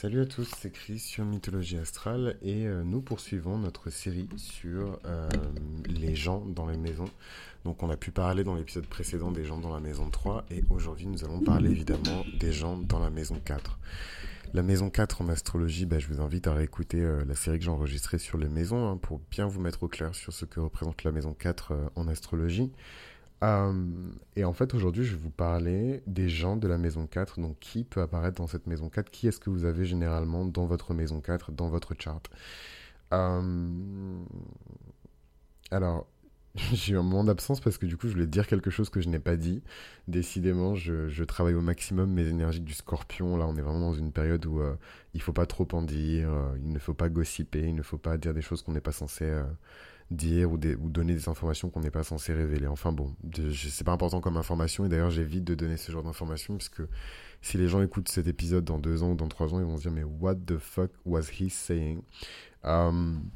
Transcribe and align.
Salut 0.00 0.22
à 0.22 0.24
tous, 0.24 0.50
c'est 0.56 0.70
Chris 0.70 0.98
sur 0.98 1.26
Mythologie 1.26 1.76
Astrale 1.76 2.38
et 2.40 2.66
euh, 2.66 2.82
nous 2.84 3.02
poursuivons 3.02 3.58
notre 3.58 3.90
série 3.90 4.26
sur 4.38 4.98
euh, 5.04 5.28
les 5.84 6.14
gens 6.14 6.42
dans 6.46 6.66
les 6.66 6.78
maisons. 6.78 7.10
Donc 7.66 7.82
on 7.82 7.90
a 7.90 7.98
pu 7.98 8.10
parler 8.10 8.42
dans 8.42 8.54
l'épisode 8.54 8.86
précédent 8.86 9.30
des 9.30 9.44
gens 9.44 9.58
dans 9.58 9.74
la 9.74 9.80
maison 9.80 10.08
3 10.08 10.46
et 10.50 10.64
aujourd'hui 10.70 11.06
nous 11.06 11.22
allons 11.22 11.40
parler 11.40 11.70
évidemment 11.70 12.24
des 12.38 12.50
gens 12.50 12.78
dans 12.78 12.98
la 12.98 13.10
maison 13.10 13.38
4. 13.44 13.78
La 14.54 14.62
maison 14.62 14.88
4 14.88 15.20
en 15.20 15.28
astrologie, 15.28 15.84
bah, 15.84 15.98
je 15.98 16.06
vous 16.06 16.22
invite 16.22 16.46
à 16.46 16.54
réécouter 16.54 17.02
euh, 17.02 17.22
la 17.26 17.34
série 17.34 17.58
que 17.58 17.64
j'ai 17.66 17.70
enregistrée 17.70 18.16
sur 18.18 18.38
les 18.38 18.48
maisons 18.48 18.88
hein, 18.88 18.96
pour 18.96 19.20
bien 19.30 19.44
vous 19.44 19.60
mettre 19.60 19.82
au 19.82 19.88
clair 19.88 20.14
sur 20.14 20.32
ce 20.32 20.46
que 20.46 20.60
représente 20.60 21.04
la 21.04 21.12
maison 21.12 21.34
4 21.34 21.74
en 21.94 22.08
astrologie. 22.08 22.72
Euh, 23.42 24.12
et 24.36 24.44
en 24.44 24.52
fait, 24.52 24.74
aujourd'hui, 24.74 25.04
je 25.04 25.12
vais 25.12 25.22
vous 25.22 25.30
parler 25.30 26.02
des 26.06 26.28
gens 26.28 26.56
de 26.56 26.68
la 26.68 26.78
maison 26.78 27.06
4. 27.06 27.40
Donc, 27.40 27.58
qui 27.60 27.84
peut 27.84 28.02
apparaître 28.02 28.36
dans 28.36 28.46
cette 28.46 28.66
maison 28.66 28.88
4 28.88 29.10
Qui 29.10 29.28
est-ce 29.28 29.40
que 29.40 29.50
vous 29.50 29.64
avez 29.64 29.84
généralement 29.86 30.44
dans 30.44 30.66
votre 30.66 30.94
maison 30.94 31.20
4, 31.20 31.52
dans 31.52 31.68
votre 31.68 31.94
chart? 31.98 32.28
Euh, 33.12 33.68
Alors, 35.70 36.06
j'ai 36.72 36.94
eu 36.94 36.98
un 36.98 37.02
moment 37.02 37.24
d'absence 37.24 37.60
parce 37.60 37.78
que 37.78 37.86
du 37.86 37.96
coup, 37.96 38.08
je 38.08 38.14
voulais 38.14 38.26
dire 38.26 38.46
quelque 38.46 38.70
chose 38.70 38.90
que 38.90 39.00
je 39.00 39.08
n'ai 39.08 39.18
pas 39.18 39.36
dit. 39.36 39.62
Décidément, 40.08 40.74
je, 40.74 41.22
travaille 41.24 41.54
au 41.54 41.60
maximum 41.60 42.12
mes 42.12 42.26
énergies 42.26 42.60
du 42.60 42.74
scorpion. 42.74 43.36
Là, 43.36 43.46
on 43.46 43.56
est 43.56 43.62
vraiment 43.62 43.80
dans 43.80 43.94
une 43.94 44.12
période 44.12 44.44
où 44.46 44.60
euh, 44.60 44.74
il 45.14 45.18
ne 45.18 45.22
faut 45.22 45.32
pas 45.32 45.46
trop 45.46 45.68
en 45.72 45.82
dire, 45.82 46.30
il 46.56 46.72
ne 46.72 46.78
faut 46.78 46.94
pas 46.94 47.08
gossiper, 47.08 47.60
il 47.60 47.74
ne 47.74 47.82
faut 47.82 47.98
pas 47.98 48.18
dire 48.18 48.34
des 48.34 48.42
choses 48.42 48.62
qu'on 48.62 48.72
n'est 48.72 48.80
pas 48.80 48.92
censé 48.92 49.24
dire 50.10 50.50
ou, 50.50 50.58
donner 50.58 51.14
des 51.14 51.28
informations 51.28 51.70
qu'on 51.70 51.80
n'est 51.80 51.90
pas 51.90 52.02
censé 52.02 52.32
révéler. 52.32 52.66
Enfin 52.66 52.92
bon, 52.92 53.14
c'est 53.52 53.84
pas 53.84 53.92
important 53.92 54.20
comme 54.20 54.36
information 54.36 54.84
et 54.84 54.88
d'ailleurs 54.88 55.10
j'évite 55.10 55.44
de 55.44 55.54
donner 55.54 55.76
ce 55.76 55.92
genre 55.92 56.02
d'informations 56.02 56.56
parce 56.56 56.68
que 56.68 56.88
si 57.42 57.58
les 57.58 57.68
gens 57.68 57.82
écoutent 57.82 58.08
cet 58.08 58.26
épisode 58.26 58.64
dans 58.64 58.78
deux 58.78 59.02
ans 59.02 59.12
ou 59.12 59.14
dans 59.14 59.28
trois 59.28 59.54
ans, 59.54 59.60
ils 59.60 59.66
vont 59.66 59.76
se 59.76 59.82
dire 59.82 59.92
mais 59.92 60.04
what 60.04 60.36
the 60.46 60.58
fuck 60.58 60.90
was 61.04 61.28
he 61.40 61.48
saying? 61.48 62.02
Um, 62.64 63.30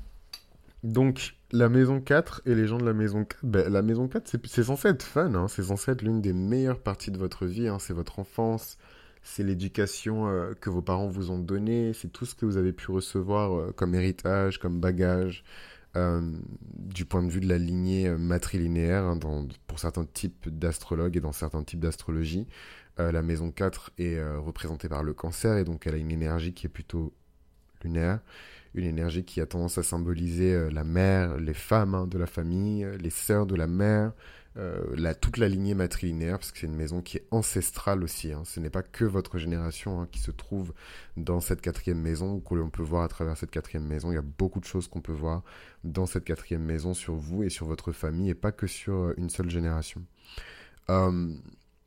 Donc 0.85 1.35
la 1.51 1.71
maison 1.71 1.99
4 1.99 2.43
et 2.45 2.54
les 2.54 2.66
gens 2.66 2.77
de 2.77 2.85
la 2.85 2.93
maison 2.93 3.24
4, 3.24 3.40
ben, 3.43 3.73
la 3.73 3.80
maison 3.80 4.07
4 4.07 4.37
c'est 4.45 4.65
censé 4.65 4.88
être 4.88 5.02
fun, 5.02 5.35
hein, 5.35 5.49
c'est 5.49 5.63
censé 5.63 5.93
être 5.93 6.02
l'une 6.02 6.21
des 6.21 6.35
meilleures 6.35 6.79
parties 6.79 7.10
de 7.10 7.16
votre 7.16 7.46
vie, 7.46 7.68
hein, 7.68 7.79
c'est 7.79 7.95
votre 7.95 8.18
enfance, 8.18 8.76
c'est 9.23 9.43
l'éducation 9.43 10.29
euh, 10.29 10.52
que 10.52 10.68
vos 10.68 10.82
parents 10.82 11.09
vous 11.09 11.30
ont 11.30 11.38
donnée, 11.38 11.95
c'est 11.95 12.13
tout 12.13 12.26
ce 12.26 12.35
que 12.35 12.45
vous 12.45 12.59
avez 12.59 12.74
pu 12.74 12.91
recevoir 12.91 13.59
euh, 13.59 13.73
comme 13.73 13.95
héritage, 13.95 14.59
comme 14.59 14.79
bagage. 14.79 15.43
Euh, 15.96 16.21
du 16.74 17.04
point 17.04 17.23
de 17.23 17.30
vue 17.30 17.38
de 17.38 17.48
la 17.48 17.57
lignée 17.57 18.10
matrilinéaire, 18.10 19.04
hein, 19.04 19.16
pour 19.69 19.79
certains 19.79 20.04
types 20.04 20.48
d'astrologues 20.48 21.16
et 21.16 21.21
dans 21.21 21.30
certains 21.30 21.63
types 21.63 21.79
d'astrologie. 21.79 22.48
La 22.98 23.23
maison 23.23 23.52
4 23.52 23.93
est 23.98 24.21
représentée 24.38 24.88
par 24.88 25.04
le 25.04 25.15
cancer 25.15 25.57
et 25.57 25.63
donc 25.63 25.87
elle 25.87 25.95
a 25.95 25.98
une 25.98 26.10
énergie 26.10 26.52
qui 26.52 26.66
est 26.66 26.69
plutôt 26.69 27.13
lunaire, 27.85 28.19
une 28.74 28.84
énergie 28.84 29.24
qui 29.24 29.40
a 29.40 29.46
tendance 29.46 29.78
à 29.78 29.82
symboliser 29.82 30.70
la 30.70 30.84
mère, 30.84 31.38
les 31.38 31.54
femmes 31.54 31.94
hein, 31.94 32.06
de 32.06 32.18
la 32.18 32.26
famille, 32.26 32.86
les 33.00 33.10
sœurs 33.10 33.46
de 33.46 33.54
la 33.54 33.66
mère, 33.66 34.12
euh, 34.56 35.14
toute 35.20 35.38
la 35.38 35.48
lignée 35.48 35.74
matrilinéaire, 35.74 36.38
parce 36.38 36.52
que 36.52 36.60
c'est 36.60 36.66
une 36.66 36.76
maison 36.76 37.02
qui 37.02 37.16
est 37.16 37.26
ancestrale 37.32 38.04
aussi. 38.04 38.32
Hein. 38.32 38.42
Ce 38.45 38.60
n'est 38.60 38.70
pas 38.70 38.84
que 38.84 39.04
votre 39.04 39.36
génération 39.38 40.00
hein, 40.00 40.08
qui 40.10 40.20
se 40.20 40.30
trouve 40.30 40.72
dans 41.16 41.40
cette 41.40 41.60
quatrième 41.60 42.00
maison, 42.00 42.34
ou 42.34 42.40
que 42.40 42.54
l'on 42.54 42.70
peut 42.70 42.82
voir 42.82 43.02
à 43.02 43.08
travers 43.08 43.36
cette 43.36 43.50
quatrième 43.50 43.84
maison. 43.84 44.12
Il 44.12 44.14
y 44.14 44.18
a 44.18 44.22
beaucoup 44.22 44.60
de 44.60 44.64
choses 44.64 44.86
qu'on 44.86 45.00
peut 45.00 45.12
voir 45.12 45.42
dans 45.82 46.06
cette 46.06 46.24
quatrième 46.24 46.62
maison 46.62 46.95
sur 46.95 47.14
vous 47.14 47.42
et 47.42 47.50
sur 47.50 47.66
votre 47.66 47.90
famille, 47.90 48.30
et 48.30 48.34
pas 48.34 48.52
que 48.52 48.68
sur 48.68 48.95
euh, 48.95 49.14
une 49.16 49.28
seule 49.28 49.50
génération. 49.50 50.04
Euh, 50.88 51.34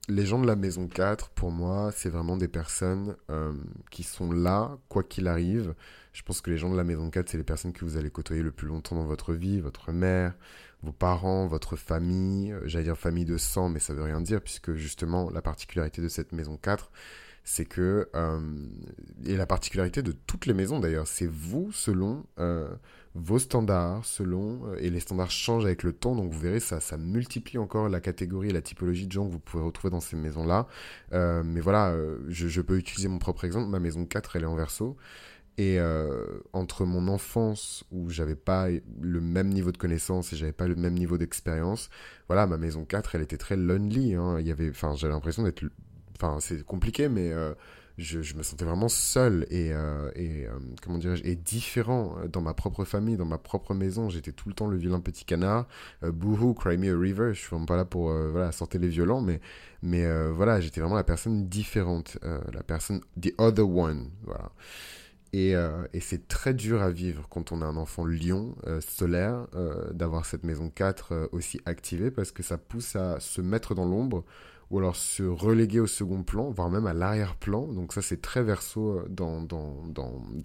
les 0.08 0.26
gens 0.26 0.40
de 0.40 0.48
la 0.48 0.56
maison 0.56 0.88
4, 0.88 1.30
pour 1.30 1.52
moi, 1.52 1.92
c'est 1.94 2.10
vraiment 2.10 2.38
des 2.38 2.48
personnes 2.48 3.16
qui 3.92 4.04
sont 4.04 4.32
là, 4.32 4.78
quoi 4.88 5.04
qu'il 5.04 5.28
arrive. 5.28 5.74
Je 6.14 6.24
pense 6.24 6.42
que 6.42 6.50
les 6.50 6.58
gens 6.58 6.72
de 6.72 6.78
la 6.78 6.84
maison 6.84 7.10
4, 7.12 7.30
c'est 7.30 7.38
les 7.38 7.44
personnes 7.44 7.74
que 7.74 7.86
vous 7.86 7.96
allez 7.96 8.10
côtoyer 8.10 8.42
le 8.42 8.52
plus 8.52 8.68
longtemps 8.68 8.96
dans 8.96 9.06
votre 9.06 9.34
vie, 9.34 9.60
votre 9.60 9.92
mère, 9.92 10.34
vos 10.82 10.92
parents, 10.92 11.48
votre 11.48 11.76
famille, 11.76 12.52
euh, 12.54 12.62
j'allais 12.66 12.86
dire 12.86 12.98
famille 12.98 13.26
de 13.26 13.38
sang, 13.38 13.70
mais 13.70 13.80
ça 13.80 13.94
veut 13.94 14.04
rien 14.04 14.22
dire, 14.22 14.42
puisque 14.42 14.74
justement, 14.74 15.30
la 15.30 15.42
particularité 15.42 16.02
de 16.02 16.08
cette 16.08 16.32
maison 16.32 16.58
4, 16.58 16.92
c'est 17.50 17.64
que, 17.64 18.10
euh, 18.14 18.40
et 19.26 19.38
la 19.38 19.46
particularité 19.46 20.02
de 20.02 20.12
toutes 20.12 20.48
les 20.48 20.54
maisons 20.54 20.82
d'ailleurs, 20.82 21.08
c'est 21.08 21.26
vous 21.28 21.72
selon 21.72 22.26
euh, 22.40 22.68
vos 23.16 23.40
standards, 23.40 24.04
selon, 24.04 24.74
et 24.76 24.90
les 24.90 25.00
standards 25.00 25.32
changent 25.32 25.64
avec 25.64 25.84
le 25.84 25.94
temps, 25.94 26.14
donc 26.14 26.30
vous 26.30 26.40
verrez, 26.40 26.60
ça, 26.60 26.82
ça 26.82 26.98
multiplie 26.98 27.58
encore 27.58 27.88
la 27.88 28.02
catégorie 28.02 28.50
et 28.50 28.54
la 28.54 28.62
typologie 28.62 29.08
de 29.08 29.14
gens 29.14 29.26
que 29.26 29.32
vous 29.32 29.40
pouvez 29.40 29.64
retrouver 29.64 29.92
dans 29.92 30.02
ces 30.02 30.18
maisons-là. 30.18 30.68
mais 31.14 31.62
voilà, 31.62 31.96
je, 32.28 32.50
je, 32.50 32.62
peux 32.62 32.78
utiliser 32.78 33.08
mon 33.08 33.18
propre 33.18 33.46
exemple, 33.46 33.70
ma 33.70 33.80
maison 33.80 34.06
4, 34.06 34.36
elle 34.36 34.44
est 34.44 34.46
en 34.46 34.56
verso. 34.56 34.98
Et 35.60 35.80
euh, 35.80 36.40
entre 36.54 36.86
mon 36.86 37.08
enfance 37.08 37.84
où 37.92 38.10
j'avais 38.12 38.36
pas 38.36 38.68
le 39.02 39.22
même 39.22 39.50
niveau 39.50 39.72
de 39.72 39.78
connaissance 39.78 40.32
et 40.32 40.36
j'avais 40.36 40.52
pas 40.52 40.68
le 40.68 40.76
même 40.76 40.94
niveau 40.94 41.18
d'expérience, 41.18 41.90
voilà, 42.28 42.46
ma 42.46 42.58
maison 42.58 42.86
4, 42.86 43.16
elle 43.16 43.24
était 43.24 43.38
très 43.38 43.56
lonely. 43.56 44.14
Hein. 44.14 44.38
Il 44.40 44.46
y 44.46 44.52
avait, 44.52 44.70
enfin, 44.70 44.94
j'avais 44.96 45.14
l'impression 45.14 45.42
d'être, 45.42 45.64
enfin, 46.20 46.40
c'est 46.40 46.64
compliqué, 46.64 47.10
mais 47.10 47.32
euh, 47.32 47.54
je, 47.98 48.36
me 48.36 48.44
sentais 48.44 48.66
vraiment 48.66 48.90
seul 48.90 49.46
et, 49.50 49.72
euh, 49.74 50.12
et 50.16 50.48
comment 50.82 50.98
dirais-je, 50.98 51.24
et 51.24 51.36
différent 51.36 52.16
dans 52.32 52.42
ma 52.42 52.54
propre 52.54 52.86
famille, 52.86 53.18
dans 53.18 53.26
ma 53.26 53.38
propre 53.38 53.74
maison. 53.74 54.10
J'étais 54.10 54.32
tout 54.32 54.50
le 54.50 54.56
temps 54.56 54.68
le 54.68 54.78
vilain 54.78 55.00
petit 55.00 55.26
canard. 55.26 55.68
boohoo, 56.02 56.54
cry 56.54 56.78
me 56.78 56.94
a 56.94 57.00
river. 57.00 57.34
Je 57.34 57.40
suis 57.40 57.50
vraiment 57.50 57.66
pas 57.66 57.78
là 57.78 57.86
pour 57.86 58.12
voilà 58.12 58.52
sortir 58.52 58.82
les 58.82 58.90
violents, 58.90 59.22
mais 59.22 59.42
mais 59.82 60.06
voilà, 60.32 60.60
j'étais 60.60 60.82
vraiment 60.82 60.96
la 60.96 61.04
personne 61.04 61.48
différente, 61.48 62.18
la 62.22 62.64
personne 62.64 63.02
the 63.20 63.34
other 63.38 63.68
one, 63.68 64.10
voilà. 64.24 64.52
Euh, 65.38 65.88
et, 65.94 66.00
c'est 66.00 66.28
très 66.28 66.54
dur 66.54 66.82
à 66.82 66.90
vivre 66.90 67.28
quand 67.30 67.52
on 67.52 67.62
a 67.62 67.66
un 67.66 67.78
enfant 67.78 68.06
lion 68.06 68.56
euh, 68.66 68.82
solaire, 68.82 69.48
euh, 69.56 69.92
d'avoir 69.94 70.26
cette 70.26 70.44
maison 70.44 70.70
4 70.70 71.30
aussi 71.32 71.60
activée, 71.66 72.12
parce 72.12 72.32
que 72.32 72.44
ça 72.44 72.58
pousse 72.58 72.96
à 72.96 73.20
se 73.20 73.42
mettre 73.42 73.76
dans 73.76 73.86
l'ombre, 73.86 74.24
ou 74.70 74.80
alors 74.80 74.96
se 74.96 75.24
reléguer 75.24 75.80
au 75.80 75.88
second 75.88 76.24
plan, 76.24 76.50
voire 76.52 76.70
même 76.70 76.88
à 76.88 76.94
l'arrière-plan. 76.94 77.68
Donc 77.68 77.94
ça, 77.94 78.02
c'est 78.02 78.22
très 78.22 78.44
verso 78.44 79.02
dans, 79.10 79.48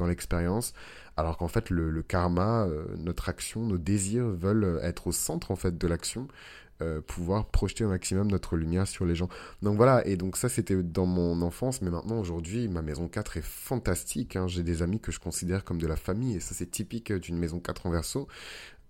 l'expérience. 0.06 0.74
Alors 1.16 1.36
qu'en 1.38 1.48
fait, 1.48 1.70
le, 1.70 1.90
le 1.90 2.02
karma, 2.02 2.68
notre 2.96 3.28
action, 3.28 3.66
nos 3.66 3.78
désirs 3.78 4.28
veulent 4.28 4.78
être 4.82 5.08
au 5.08 5.12
centre 5.12 5.50
en 5.50 5.56
fait 5.56 5.76
de 5.76 5.86
l'action. 5.88 6.28
Euh, 6.80 7.00
pouvoir 7.00 7.46
projeter 7.46 7.84
au 7.84 7.88
maximum 7.88 8.28
notre 8.28 8.56
lumière 8.56 8.88
sur 8.88 9.04
les 9.04 9.14
gens. 9.14 9.28
Donc 9.60 9.76
voilà, 9.76 10.04
et 10.06 10.16
donc 10.16 10.36
ça 10.36 10.48
c'était 10.48 10.82
dans 10.82 11.06
mon 11.06 11.40
enfance, 11.42 11.80
mais 11.80 11.90
maintenant 11.90 12.18
aujourd'hui 12.18 12.66
ma 12.66 12.82
maison 12.82 13.08
4 13.08 13.36
est 13.36 13.44
fantastique. 13.44 14.34
Hein. 14.34 14.48
J'ai 14.48 14.62
des 14.62 14.82
amis 14.82 14.98
que 14.98 15.12
je 15.12 15.20
considère 15.20 15.64
comme 15.64 15.78
de 15.78 15.86
la 15.86 15.96
famille, 15.96 16.36
et 16.36 16.40
ça 16.40 16.54
c'est 16.54 16.70
typique 16.70 17.12
d'une 17.12 17.38
maison 17.38 17.60
4 17.60 17.86
en 17.86 17.90
verso. 17.90 18.26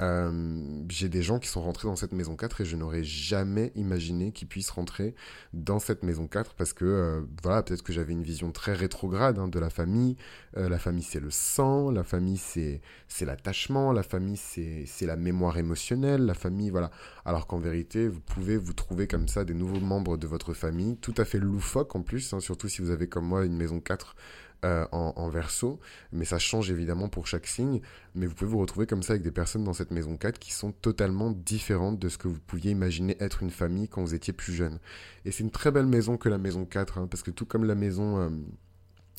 Euh, 0.00 0.82
j'ai 0.88 1.08
des 1.08 1.22
gens 1.22 1.38
qui 1.38 1.48
sont 1.48 1.62
rentrés 1.62 1.86
dans 1.86 1.96
cette 1.96 2.12
maison 2.12 2.34
4 2.34 2.62
et 2.62 2.64
je 2.64 2.76
n'aurais 2.76 3.04
jamais 3.04 3.72
imaginé 3.76 4.32
qu'ils 4.32 4.48
puissent 4.48 4.70
rentrer 4.70 5.14
dans 5.52 5.78
cette 5.78 6.02
maison 6.02 6.26
4 6.26 6.54
parce 6.54 6.72
que, 6.72 6.84
euh, 6.84 7.20
voilà, 7.42 7.62
peut-être 7.62 7.82
que 7.82 7.92
j'avais 7.92 8.12
une 8.12 8.22
vision 8.22 8.50
très 8.50 8.72
rétrograde 8.72 9.38
hein, 9.38 9.48
de 9.48 9.58
la 9.58 9.70
famille. 9.70 10.16
Euh, 10.56 10.68
la 10.68 10.78
famille, 10.78 11.04
c'est 11.04 11.20
le 11.20 11.30
sang, 11.30 11.90
la 11.90 12.02
famille, 12.02 12.38
c'est 12.38 12.80
l'attachement, 13.20 13.92
la 13.92 14.02
famille, 14.02 14.36
c'est 14.36 15.06
la 15.06 15.16
mémoire 15.16 15.58
émotionnelle, 15.58 16.26
la 16.26 16.34
famille, 16.34 16.70
voilà. 16.70 16.90
Alors 17.24 17.46
qu'en 17.46 17.58
vérité, 17.58 18.08
vous 18.08 18.20
pouvez 18.20 18.56
vous 18.56 18.72
trouver 18.72 19.06
comme 19.06 19.28
ça 19.28 19.44
des 19.44 19.54
nouveaux 19.54 19.80
membres 19.80 20.16
de 20.16 20.26
votre 20.26 20.54
famille, 20.54 20.96
tout 20.96 21.14
à 21.16 21.24
fait 21.24 21.38
loufoques 21.38 21.94
en 21.94 22.02
plus, 22.02 22.32
hein, 22.32 22.40
surtout 22.40 22.68
si 22.68 22.82
vous 22.82 22.90
avez 22.90 23.08
comme 23.08 23.26
moi 23.26 23.44
une 23.44 23.56
maison 23.56 23.80
4 23.80 24.16
euh, 24.64 24.86
en, 24.92 25.28
verso, 25.28 25.80
mais 26.12 26.24
ça 26.24 26.38
change 26.38 26.70
évidemment 26.70 27.08
pour 27.08 27.26
chaque 27.26 27.48
signe. 27.48 27.80
Mais 28.14 28.26
vous 28.26 28.34
pouvez 28.34 28.48
vous 28.48 28.60
retrouver 28.60 28.86
comme 28.86 29.02
ça 29.02 29.14
avec 29.14 29.24
des 29.24 29.32
personnes 29.32 29.64
dans 29.64 29.72
cette 29.72 29.90
maison 29.90 30.16
4 30.16 30.38
qui 30.38 30.52
sont 30.52 30.70
totalement 30.70 31.32
différentes 31.32 31.98
de 31.98 32.08
ce 32.08 32.16
que 32.16 32.28
vous 32.28 32.38
pouviez 32.38 32.70
imaginer 32.70 33.16
être 33.18 33.42
une 33.42 33.50
famille 33.50 33.88
quand 33.88 34.02
vous 34.02 34.14
étiez 34.14 34.32
plus 34.32 34.52
jeune. 34.52 34.78
Et 35.24 35.32
c'est 35.32 35.42
une 35.42 35.50
très 35.50 35.72
belle 35.72 35.86
maison 35.86 36.16
que 36.16 36.28
la 36.28 36.38
maison 36.38 36.64
4, 36.64 36.98
hein, 36.98 37.08
parce 37.10 37.24
que 37.24 37.32
tout 37.32 37.44
comme 37.44 37.64
la 37.64 37.74
maison 37.74 38.30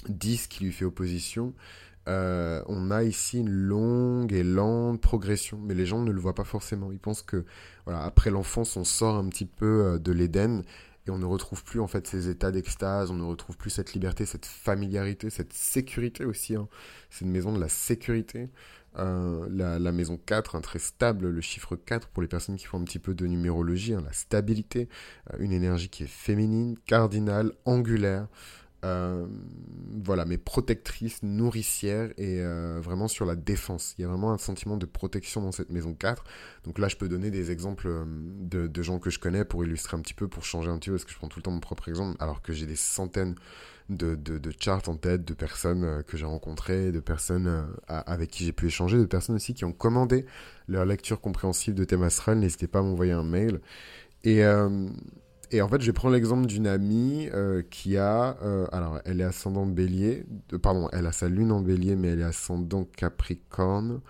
10 0.08 0.44
euh, 0.44 0.48
qui 0.48 0.64
lui 0.64 0.72
fait 0.72 0.86
opposition, 0.86 1.54
euh, 2.08 2.64
on 2.68 2.90
a 2.90 3.04
ici 3.04 3.40
une 3.40 3.50
longue 3.50 4.32
et 4.32 4.44
lente 4.44 5.02
progression, 5.02 5.60
mais 5.62 5.74
les 5.74 5.86
gens 5.86 6.02
ne 6.02 6.12
le 6.12 6.22
voient 6.22 6.36
pas 6.36 6.46
forcément. 6.46 6.90
Ils 6.94 7.00
pensent 7.00 7.22
que, 7.22 7.44
voilà, 7.86 8.04
après 8.04 8.32
l'enfance, 8.32 8.78
on 8.78 8.86
sort 8.86 9.16
un 9.18 9.28
petit 9.28 9.46
peu 9.46 10.00
de 10.02 10.12
l'Éden 10.14 10.64
et 11.06 11.12
on 11.12 11.18
ne 11.18 11.26
retrouve 11.26 11.64
plus 11.64 11.80
en 11.80 11.88
fait 11.88 12.08
ces 12.08 12.30
états 12.30 12.52
d'extase, 12.52 13.12
on 13.12 13.16
ne 13.16 13.24
retrouve 13.24 13.58
plus 13.58 13.70
cette 13.70 13.94
liberté, 13.94 14.26
cette 14.26 14.46
familiarité, 14.46 15.30
cette 15.30 15.54
sécurité 15.54 16.26
aussi. 16.26 16.56
Hein. 16.56 16.68
C'est 17.10 17.26
une 17.26 17.32
maison 17.32 17.52
de 17.52 17.60
la 17.60 17.70
sécurité. 17.70 18.50
Euh, 19.00 19.48
la, 19.50 19.92
maison 19.92 20.20
4, 20.24 20.56
un 20.56 20.62
très 20.62 20.78
stable, 20.78 21.28
le 21.30 21.42
chiffre 21.42 21.76
4 21.76 22.10
pour 22.10 22.22
les 22.22 22.28
personnes 22.28 22.58
qui 22.58 22.66
font 22.66 22.80
un 22.80 22.84
petit 22.84 23.00
peu 23.00 23.16
de 23.16 23.26
numérologie, 23.26 23.96
hein, 23.96 24.04
la 24.06 24.14
stabilité, 24.14 24.88
euh, 25.34 25.38
une 25.40 25.52
énergie 25.52 25.90
qui 25.90 26.04
est 26.04 26.08
féminine, 26.08 26.78
cardinale, 26.86 27.54
angulaire, 27.66 28.28
euh, 28.84 29.26
voilà, 30.04 30.26
mais 30.26 30.38
protectrice, 30.38 31.24
nourricière 31.24 32.10
et 32.18 32.42
euh, 32.42 32.80
vraiment 32.82 33.08
sur 33.08 33.26
la 33.26 33.36
défense. 33.36 33.96
Il 33.98 34.02
y 34.02 34.06
a 34.06 34.08
vraiment 34.08 34.34
un 34.34 34.38
sentiment 34.38 34.76
de 34.76 34.86
protection 34.86 35.42
dans 35.42 35.52
cette 35.52 35.70
maison 35.70 35.94
4. 35.94 36.24
Donc 36.66 36.80
là, 36.80 36.88
je 36.90 36.98
peux 36.98 37.08
donner 37.08 37.32
des 37.32 37.52
exemples 37.52 37.88
euh, 37.88 38.04
de, 38.06 38.82
gens 38.82 39.00
que 39.00 39.10
je 39.10 39.20
connais 39.20 39.46
pour 39.46 39.64
illustrer 39.64 39.96
un 39.96 40.02
petit 40.02 40.14
peu, 40.14 40.28
pour 40.28 40.44
changer 40.44 40.70
un 40.70 40.78
petit 40.78 40.90
peu, 40.90 40.96
parce 40.96 41.06
que 41.06 41.12
je 41.12 41.18
prends 41.18 41.30
tout 41.30 41.40
le 41.40 41.44
temps 41.44 41.52
mon 41.52 41.60
propre 41.60 41.88
exemple, 41.88 42.18
alors 42.20 42.42
que 42.42 42.52
j'ai 42.52 42.66
des 42.66 42.76
centaines 42.76 43.36
de, 43.90 44.16
de, 44.16 44.52
charts 44.60 44.88
en 44.88 44.96
tête, 44.96 45.24
de 45.24 45.34
personnes 45.34 46.04
que 46.08 46.18
j'ai 46.18 46.26
rencontrées, 46.26 46.92
de 46.92 47.00
personnes 47.00 47.68
avec 47.88 48.32
qui 48.32 48.46
j'ai 48.46 48.54
pu 48.54 48.68
échanger, 48.68 48.98
de 48.98 49.06
personnes 49.06 49.36
aussi 49.36 49.54
qui 49.54 49.66
ont 49.66 49.74
commandé 49.74 50.26
leur 50.68 50.86
lecture 50.86 51.20
compréhensive 51.20 51.74
de 51.76 51.84
thème 51.84 52.04
astral. 52.04 52.40
N'hésitez 52.40 52.68
pas 52.68 52.80
à 52.80 52.82
m'envoyer 52.82 53.12
un 53.12 53.24
mail. 53.24 53.60
Et, 54.24 54.42
et 55.54 55.62
en 55.62 55.70
fait, 55.70 55.82
je 55.82 55.86
vais 55.86 55.94
prendre 55.94 56.16
l'exemple 56.16 56.48
d'une 56.48 56.66
amie 56.66 57.30
euh, 57.32 57.62
qui 57.70 57.96
a. 57.98 58.38
Euh, 58.42 58.66
alors, 58.72 59.00
elle 59.06 59.22
est 59.22 59.26
ascendant 59.26 59.68
bélier. 59.68 60.26
pardon, 60.64 60.90
elle 60.92 61.06
a 61.06 61.12
sa 61.12 61.30
lune 61.30 61.52
en 61.52 61.62
bélier, 61.62 61.96
mais 61.96 62.10
elle 62.10 62.22
est 62.22 62.24
ascendant 62.24 62.86
capricorne. 62.86 64.02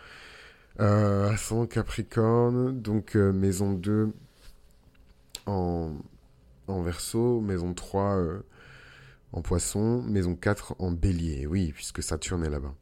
Euh, 0.79 1.29
ascendant 1.29 1.67
capricorne, 1.67 2.79
donc 2.81 3.15
maison 3.15 3.73
2 3.73 4.13
en, 5.45 5.91
en 6.67 6.81
verso, 6.81 7.41
maison 7.41 7.73
3 7.73 8.23
en 9.33 9.41
poisson, 9.41 10.01
maison 10.03 10.35
4 10.35 10.77
en 10.79 10.91
bélier. 10.91 11.45
Oui, 11.45 11.73
puisque 11.73 12.01
Saturne 12.01 12.45
est 12.45 12.49
là-bas. 12.49 12.73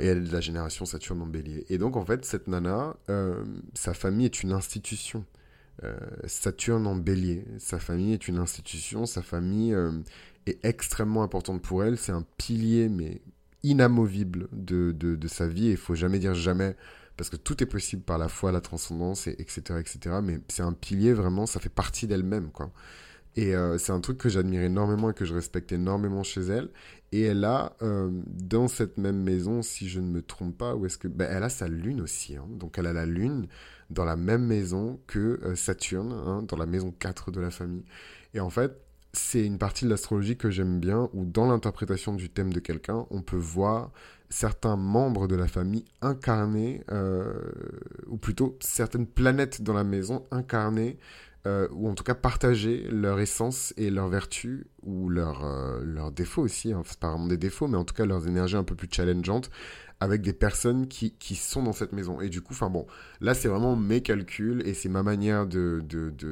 et 0.00 0.06
elle 0.06 0.18
est 0.18 0.28
de 0.28 0.32
la 0.32 0.40
génération 0.40 0.84
Saturne 0.86 1.22
en 1.22 1.26
bélier. 1.26 1.66
Et 1.68 1.78
donc, 1.78 1.96
en 1.96 2.04
fait, 2.04 2.24
cette 2.24 2.48
nana, 2.48 2.96
sa 3.74 3.94
famille 3.94 4.26
est 4.26 4.42
une 4.42 4.52
institution. 4.52 5.24
Euh, 5.84 5.96
Saturne 6.26 6.86
en 6.86 6.94
bélier. 6.94 7.44
Sa 7.58 7.78
famille 7.78 8.12
est 8.12 8.28
une 8.28 8.38
institution, 8.38 9.06
sa 9.06 9.22
famille 9.22 9.72
euh, 9.72 9.92
est 10.46 10.62
extrêmement 10.64 11.22
importante 11.22 11.62
pour 11.62 11.84
elle, 11.84 11.96
c'est 11.96 12.12
un 12.12 12.24
pilier 12.36 12.88
mais 12.88 13.22
inamovible 13.62 14.48
de, 14.52 15.18
sa 15.26 15.46
vie, 15.46 15.68
il 15.68 15.76
faut 15.76 15.94
jamais 15.94 16.18
dire 16.18 16.34
jamais, 16.34 16.76
parce 17.16 17.30
que 17.30 17.36
tout 17.36 17.62
est 17.62 17.66
possible 17.66 18.02
par 18.02 18.18
la 18.18 18.28
foi, 18.28 18.52
la 18.52 18.60
transcendance, 18.60 19.26
et, 19.26 19.36
etc., 19.38 19.78
etc. 19.78 20.16
Mais 20.22 20.40
c'est 20.48 20.62
un 20.62 20.72
pilier 20.72 21.12
vraiment, 21.12 21.46
ça 21.46 21.60
fait 21.60 21.68
partie 21.68 22.06
d'elle-même, 22.06 22.50
quoi. 22.50 22.72
Et 23.36 23.54
euh, 23.54 23.78
c'est 23.78 23.92
un 23.92 24.00
truc 24.00 24.18
que 24.18 24.28
j'admire 24.28 24.62
énormément 24.62 25.10
et 25.10 25.14
que 25.14 25.24
je 25.24 25.34
respecte 25.34 25.72
énormément 25.72 26.22
chez 26.22 26.42
elle. 26.42 26.68
Et 27.12 27.22
elle 27.22 27.44
a, 27.44 27.72
dans 27.80 28.68
cette 28.68 28.96
même 28.96 29.20
maison, 29.20 29.62
si 29.62 29.88
je 29.88 29.98
ne 29.98 30.06
me 30.06 30.22
trompe 30.22 30.56
pas, 30.56 30.76
où 30.76 30.86
est-ce 30.86 30.96
que... 30.96 31.08
Ben, 31.08 31.28
elle 31.28 31.42
a 31.42 31.48
sa 31.48 31.66
lune 31.66 32.00
aussi. 32.00 32.36
Hein. 32.36 32.46
Donc 32.50 32.78
elle 32.78 32.86
a 32.86 32.92
la 32.92 33.04
lune 33.04 33.48
dans 33.90 34.04
la 34.04 34.16
même 34.16 34.44
maison 34.44 35.00
que 35.06 35.40
euh, 35.42 35.54
Saturne, 35.56 36.12
hein, 36.12 36.44
dans 36.46 36.56
la 36.56 36.66
maison 36.66 36.94
4 36.98 37.30
de 37.30 37.40
la 37.40 37.50
famille. 37.50 37.84
Et 38.34 38.40
en 38.40 38.50
fait, 38.50 38.72
c'est 39.12 39.44
une 39.44 39.58
partie 39.58 39.84
de 39.84 39.90
l'astrologie 39.90 40.36
que 40.36 40.50
j'aime 40.50 40.78
bien, 40.78 41.10
où 41.12 41.24
dans 41.24 41.46
l'interprétation 41.46 42.14
du 42.14 42.30
thème 42.30 42.52
de 42.52 42.60
quelqu'un, 42.60 43.06
on 43.10 43.22
peut 43.22 43.36
voir 43.36 43.90
certains 44.28 44.76
membres 44.76 45.26
de 45.26 45.34
la 45.34 45.48
famille 45.48 45.84
incarnés, 46.00 46.84
euh, 46.92 47.34
ou 48.06 48.16
plutôt 48.16 48.56
certaines 48.60 49.06
planètes 49.06 49.62
dans 49.62 49.74
la 49.74 49.82
maison 49.82 50.24
incarnées, 50.30 50.98
euh, 51.46 51.68
ou 51.72 51.88
en 51.88 51.94
tout 51.94 52.04
cas 52.04 52.14
partager 52.14 52.86
leur 52.90 53.18
essence 53.20 53.72
et 53.76 53.90
leurs 53.90 54.08
vertus, 54.08 54.64
ou 54.82 55.08
leurs 55.08 55.44
leur 55.82 56.10
défauts 56.12 56.42
aussi, 56.42 56.72
hein. 56.72 56.82
c'est 56.84 56.98
pas 56.98 57.10
vraiment 57.10 57.26
des 57.26 57.38
défauts, 57.38 57.68
mais 57.68 57.76
en 57.76 57.84
tout 57.84 57.94
cas 57.94 58.04
leurs 58.04 58.26
énergies 58.26 58.56
un 58.56 58.64
peu 58.64 58.74
plus 58.74 58.88
challengeantes, 58.90 59.50
avec 60.00 60.22
des 60.22 60.32
personnes 60.32 60.88
qui, 60.88 61.12
qui 61.12 61.34
sont 61.34 61.62
dans 61.62 61.72
cette 61.72 61.92
maison. 61.92 62.20
Et 62.20 62.28
du 62.28 62.40
coup, 62.40 62.54
enfin 62.54 62.70
bon, 62.70 62.86
là 63.20 63.34
c'est 63.34 63.48
vraiment 63.48 63.76
mes 63.76 64.00
calculs 64.00 64.62
et 64.66 64.74
c'est 64.74 64.88
ma 64.88 65.02
manière 65.02 65.46
de, 65.46 65.82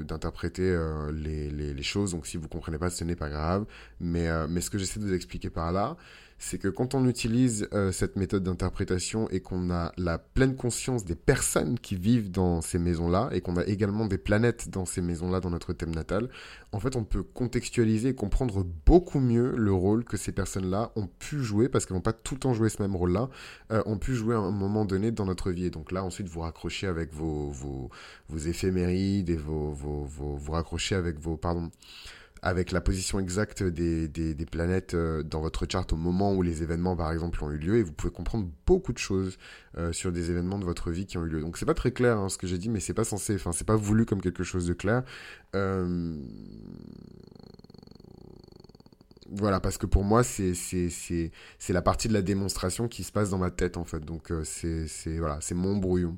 d'interpréter 0.05 0.63
euh, 0.63 1.13
les, 1.13 1.51
les, 1.51 1.75
les, 1.75 1.83
choses. 1.83 2.13
Donc 2.13 2.27
si 2.27 2.39
vous 2.39 2.49
comprenez 2.49 2.79
pas, 2.79 2.91
ce 2.91 3.05
n'est 3.05 3.17
pas 3.17 3.29
grave. 3.29 3.67
Mais, 4.01 4.29
euh, 4.29 4.47
mais 4.49 4.61
ce 4.63 4.71
que 4.71 4.79
j'essaie 4.79 5.01
de 5.01 5.05
vous 5.05 5.15
expliquer 5.15 5.51
par 5.51 5.71
là, 5.73 5.97
c'est 6.39 6.59
que 6.59 6.69
quand 6.69 6.95
on 6.95 7.07
utilise 7.07 7.69
euh, 7.73 7.91
cette 7.91 8.17
méthode 8.17 8.45
d'interprétation 8.45 9.29
et 9.31 9.41
qu'on 9.41 9.71
a 9.71 9.93
la 9.97 10.19
pleine 10.19 10.55
conscience 10.55 11.05
des 11.05 11.17
personnes 11.17 11.79
qui 11.79 11.97
vivent 11.97 12.31
dans 12.31 12.61
ces 12.61 12.79
maisons-là 12.79 13.29
et 13.33 13.41
qu'on 13.41 13.57
a 13.57 13.67
également 13.67 14.07
des 14.07 14.19
planètes 14.19 14.71
dans 14.71 14.87
ces 14.87 15.03
maisons-là 15.03 15.41
dans 15.41 15.51
notre 15.51 15.73
thème 15.73 15.95
natal, 15.95 16.29
en 16.73 16.81
fait, 16.81 16.97
on 16.97 17.05
peut 17.05 17.23
contextualiser 17.23 18.11
et 18.11 18.15
comprendre 18.15 18.65
beaucoup 18.85 19.21
mieux 19.21 19.55
le 19.57 19.73
rôle 19.73 20.05
que 20.05 20.17
ces 20.19 20.33
personnes-là 20.33 20.93
ont 20.97 21.07
pu 21.07 21.43
jouer 21.43 21.69
parce 21.69 21.87
qu'elles 21.87 21.97
n'ont 21.97 22.03
pas 22.03 22.13
tout 22.13 22.35
le 22.35 22.41
temps 22.41 22.53
joué 22.53 22.69
ce 22.69 22.83
même 22.83 22.95
rôle-là, 22.95 23.31
euh, 23.73 23.83
ont 23.87 23.97
pu 23.97 24.15
jouer 24.15 24.35
à 24.35 24.39
un 24.39 24.51
moment 24.51 24.85
donné 24.85 25.11
dans 25.11 25.25
notre 25.25 25.51
vie. 25.51 25.65
Et 25.67 25.71
donc 25.71 25.93
là, 25.93 26.05
ensuite, 26.05 26.29
vous 26.29 26.41
raccrochez 26.41 26.87
avec 26.87 27.15
vos, 27.15 27.51
vos, 27.51 27.89
vos 28.29 28.39
éphémérides 28.39 29.31
et 29.31 29.37
vos, 29.37 29.73
vos, 29.73 30.05
vos, 30.05 30.37
vous 30.37 30.53
raccrochez 30.53 30.95
avec 30.95 31.19
vos, 31.19 31.37
pardon, 31.39 31.71
avec 32.43 32.73
la 32.73 32.81
position 32.81 33.19
exacte 33.19 33.63
des, 33.63 34.09
des, 34.09 34.47
planètes 34.47 34.95
euh, 34.95 35.23
dans 35.23 35.41
votre 35.41 35.67
charte 35.71 35.93
au 35.93 35.97
moment 35.97 36.35
où 36.35 36.43
les 36.43 36.63
événements, 36.63 36.97
par 36.97 37.13
exemple, 37.13 37.43
ont 37.43 37.51
eu 37.51 37.59
lieu, 37.59 37.77
et 37.77 37.83
vous 37.83 37.93
pouvez 37.93 38.13
comprendre 38.13 38.49
beaucoup 38.67 38.93
de 38.93 38.99
choses 38.99 39.39
euh, 39.77 39.93
sur 39.93 40.13
des 40.13 40.31
événements 40.31 40.59
de 40.59 40.65
votre 40.65 40.91
vie 40.91 41.07
qui 41.07 41.19
ont 41.19 41.25
eu 41.25 41.29
lieu. 41.29 41.41
Donc 41.41 41.59
c'est 41.59 41.67
pas 41.67 41.75
très 41.75 41.93
clair 41.93 42.19
hein, 42.19 42.29
ce 42.29 42.39
que 42.39 42.47
j'ai 42.47 42.59
dit, 42.59 42.69
mais 42.69 42.81
c'est 42.81 42.95
pas 42.95 43.05
censé, 43.05 43.35
enfin 43.35 43.53
c'est 43.53 43.67
pas 43.67 43.77
voulu 43.77 44.07
comme 44.07 44.21
quelque 44.21 44.45
chose 44.45 44.67
de 44.67 44.73
clair. 44.73 45.03
Euh, 45.55 46.17
voilà, 49.31 49.61
parce 49.61 49.77
que 49.77 49.87
pour 49.87 50.05
moi, 50.05 50.23
c'est 50.23 50.55
la 51.69 51.83
partie 51.83 52.09
de 52.09 52.15
la 52.15 52.23
démonstration 52.23 52.89
qui 52.89 53.05
se 53.05 53.13
passe 53.13 53.31
dans 53.31 53.39
ma 53.39 53.51
tête, 53.51 53.77
en 53.77 53.85
fait. 53.85 54.01
Donc, 54.01 54.33
c'est 54.45 55.19
voilà, 55.19 55.39
mon 55.55 55.77
brouillon. 55.77 56.17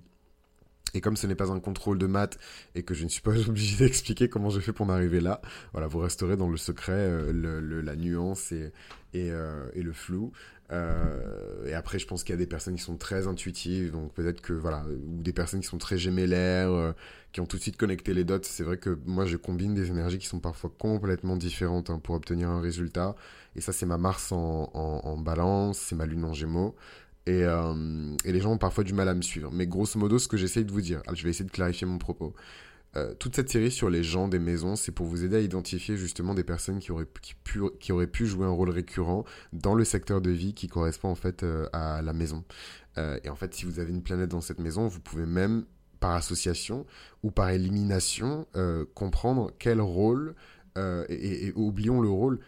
Et 0.95 1.01
comme 1.01 1.17
ce 1.17 1.27
n'est 1.27 1.35
pas 1.35 1.51
un 1.51 1.61
contrôle 1.61 1.99
de 1.99 2.07
maths 2.07 2.39
et 2.75 2.83
que 2.83 2.95
je 2.95 3.05
ne 3.05 3.09
suis 3.09 3.23
pas 3.23 3.37
obligé 3.49 3.85
d'expliquer 3.85 4.29
comment 4.29 4.51
j'ai 4.51 4.61
fait 4.61 4.73
pour 4.73 4.87
m'arriver 4.87 5.21
là, 5.21 5.41
voilà, 5.73 5.87
vous 5.87 5.99
resterez 5.99 6.37
dans 6.37 6.49
le 6.49 6.57
secret, 6.57 6.93
euh, 6.93 7.33
le, 7.33 7.81
la 7.81 7.97
nuance 7.97 8.53
et, 8.53 8.73
et, 9.15 9.31
euh, 9.31 9.67
le 9.75 9.93
flou. 9.93 10.33
Euh, 10.73 11.67
et 11.67 11.75
après, 11.75 11.99
je 11.99 12.07
pense 12.07 12.23
qu'il 12.23 12.33
y 12.33 12.35
a 12.35 12.39
des 12.39 12.47
personnes 12.47 12.77
qui 12.77 12.83
sont 12.83 12.97
très 12.97 13.27
intuitives, 13.27 13.91
donc 13.91 14.13
peut-être 14.13 14.41
que 14.41 14.53
voilà, 14.53 14.85
ou 14.87 15.21
des 15.21 15.33
personnes 15.33 15.61
qui 15.61 15.67
sont 15.67 15.79
très 15.79 15.99
gémellaires, 15.99 16.95
qui 17.33 17.41
ont 17.41 17.47
tout 17.47 17.57
de 17.57 17.63
suite 17.63 17.77
connecté 17.77 18.15
les 18.15 18.23
dots. 18.23 18.39
C'est 18.43 18.63
vrai 18.63 18.77
que 18.77 18.97
moi, 19.05 19.27
je 19.27 19.37
combine 19.37 19.75
des 19.75 19.89
énergies 19.89 20.19
qui 20.19 20.27
sont 20.27 20.39
parfois 20.39 20.73
complètement 20.79 21.37
différentes 21.37 21.91
hein, 21.91 21.99
pour 21.99 22.15
obtenir 22.15 22.51
un 22.51 22.61
résultat. 22.61 23.17
Et 23.57 23.61
ça, 23.61 23.73
c'est 23.73 23.87
ma 23.87 23.99
Mars 23.99 24.31
en, 24.31 24.71
en 24.73 25.17
balance, 25.17 25.79
c'est 25.79 25.97
ma 25.97 26.07
Lune 26.07 26.25
en 26.25 26.35
Gémeaux. 26.35 26.77
Euh, 27.29 28.17
et, 28.25 28.33
les 28.33 28.41
gens 28.41 28.53
ont 28.53 28.59
parfois 28.59 28.85
du 28.85 28.93
mal 28.93 29.09
à 29.09 29.15
me 29.15 29.23
suivre. 29.23 29.51
Mais 29.53 29.67
grosso 29.67 29.99
modo, 29.99 30.19
ce 30.19 30.29
que 30.29 30.37
j'essaye 30.37 30.65
de 30.65 30.73
vous 30.73 30.81
dire, 30.81 31.03
je 31.13 31.23
vais 31.23 31.31
essayer 31.31 31.45
de 31.45 31.51
clarifier 31.51 31.87
mon 31.87 31.99
propos. 31.99 32.35
Euh, 32.97 33.15
toute 33.15 33.37
cette 33.37 33.51
série 33.51 33.71
sur 33.71 33.89
les 33.89 34.03
gens 34.03 34.27
des 34.27 34.41
maisons, 34.41 34.75
c'est 34.75 34.91
pour 34.91 35.07
vous 35.07 35.25
aider 35.25 35.37
à 35.37 35.41
identifier 35.41 35.97
justement 35.97 36.35
des 36.35 36.43
personnes 36.43 36.81
qui 36.81 36.91
auraient, 36.91 37.07
pu, 37.45 37.61
qui 37.79 37.93
auraient 37.93 38.09
pu 38.09 38.27
jouer 38.27 38.47
un 38.47 38.51
rôle 38.51 38.71
récurrent 38.71 39.25
dans 39.53 39.75
le 39.75 39.85
secteur 39.85 40.21
de 40.21 40.31
vie 40.31 40.55
qui 40.55 40.67
correspond 40.67 41.09
en 41.09 41.15
fait 41.15 41.45
euh, 41.45 41.69
à 41.73 42.03
la 42.03 42.13
maison. 42.13 42.45
et 42.97 43.31
en 43.31 43.37
fait, 43.37 43.55
si 43.55 43.65
vous 43.65 43.79
avez 43.79 43.91
une 43.91 44.03
planète 44.03 44.31
dans 44.31 44.41
cette 44.41 44.59
maison, 44.59 44.89
vous 44.89 45.01
pouvez 45.01 45.25
même 45.25 45.65
par 46.01 46.13
association 46.13 46.87
ou 47.23 47.31
par 47.31 47.51
élimination 47.51 48.47
comprendre 48.95 49.53
quel 49.59 49.81
rôle, 49.81 50.35
et 50.77 51.53
oublions 51.55 52.03
le 52.03 52.11
rôle, 52.11 52.41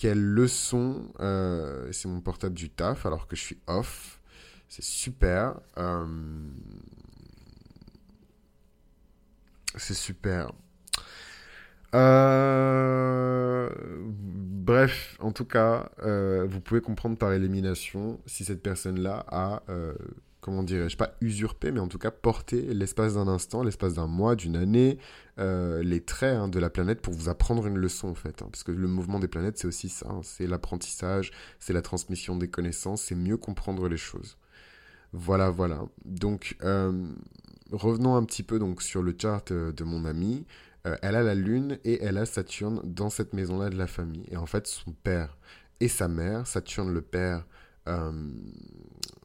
quelle 0.00 0.24
leçon 0.24 1.12
euh, 1.20 1.92
C'est 1.92 2.08
mon 2.08 2.22
portable 2.22 2.54
du 2.54 2.70
taf 2.70 3.04
alors 3.04 3.26
que 3.26 3.36
je 3.36 3.42
suis 3.42 3.58
off. 3.66 4.18
C'est 4.66 4.82
super. 4.82 5.60
Euh, 5.76 6.06
c'est 9.76 9.92
super. 9.92 10.52
Euh, 11.94 13.68
bref, 14.06 15.18
en 15.20 15.32
tout 15.32 15.44
cas, 15.44 15.90
vous 16.48 16.60
pouvez 16.60 16.80
comprendre 16.80 17.18
par 17.18 17.34
élimination 17.34 18.20
si 18.24 18.46
cette 18.46 18.62
personne-là 18.62 19.26
a 19.28 19.62
comment 20.40 20.62
dirais-je, 20.62 20.96
pas 20.96 21.14
usurper, 21.20 21.70
mais 21.70 21.80
en 21.80 21.88
tout 21.88 21.98
cas 21.98 22.10
porter 22.10 22.62
l'espace 22.74 23.14
d'un 23.14 23.28
instant, 23.28 23.62
l'espace 23.62 23.94
d'un 23.94 24.06
mois, 24.06 24.36
d'une 24.36 24.56
année, 24.56 24.98
euh, 25.38 25.82
les 25.82 26.00
traits 26.00 26.36
hein, 26.36 26.48
de 26.48 26.58
la 26.58 26.70
planète 26.70 27.00
pour 27.02 27.14
vous 27.14 27.28
apprendre 27.28 27.66
une 27.66 27.76
leçon 27.76 28.08
en 28.08 28.14
fait. 28.14 28.42
Hein. 28.42 28.48
parce 28.50 28.64
que 28.64 28.72
le 28.72 28.88
mouvement 28.88 29.18
des 29.18 29.28
planètes, 29.28 29.58
c'est 29.58 29.66
aussi 29.66 29.88
ça, 29.88 30.08
hein. 30.10 30.20
c'est 30.22 30.46
l'apprentissage, 30.46 31.30
c'est 31.58 31.72
la 31.72 31.82
transmission 31.82 32.36
des 32.36 32.48
connaissances, 32.48 33.02
c'est 33.02 33.14
mieux 33.14 33.36
comprendre 33.36 33.88
les 33.88 33.96
choses. 33.96 34.36
Voilà, 35.12 35.50
voilà. 35.50 35.82
Donc, 36.04 36.56
euh, 36.62 37.08
revenons 37.72 38.14
un 38.16 38.24
petit 38.24 38.42
peu 38.42 38.58
donc 38.58 38.80
sur 38.82 39.02
le 39.02 39.14
chart 39.18 39.50
euh, 39.50 39.72
de 39.72 39.84
mon 39.84 40.04
amie. 40.04 40.46
elle 40.84 41.16
a 41.16 41.22
la 41.22 41.34
Lune 41.34 41.78
et 41.84 42.02
elle 42.02 42.16
a 42.16 42.26
Saturne 42.26 42.80
dans 42.84 43.10
cette 43.10 43.34
maison-là 43.34 43.70
de 43.70 43.76
la 43.76 43.86
famille. 43.86 44.24
Et 44.30 44.36
en 44.36 44.46
fait, 44.46 44.66
son 44.66 44.92
père 44.92 45.36
et 45.80 45.88
sa 45.88 46.08
mère, 46.08 46.46
Saturne 46.46 46.92
le 46.92 47.02
père, 47.02 47.44